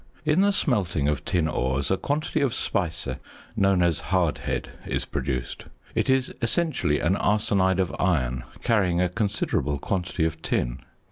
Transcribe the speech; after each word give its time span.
~ 0.17 0.25
In 0.33 0.41
the 0.41 0.51
smelting 0.51 1.07
of 1.07 1.23
tin 1.25 1.47
ores 1.47 1.91
a 1.91 1.95
quantity 1.95 2.41
of 2.41 2.53
speise, 2.55 3.19
known 3.55 3.83
as 3.83 3.99
"hardhead," 4.09 4.69
is 4.87 5.05
produced. 5.05 5.65
It 5.93 6.09
is 6.09 6.33
essentially 6.41 6.99
an 6.99 7.13
arsenide 7.15 7.77
of 7.77 7.95
iron, 7.99 8.43
carrying 8.63 8.99
a 8.99 9.09
considerable 9.09 9.77
quantity 9.77 10.25
of 10.25 10.41
tin. 10.41 10.81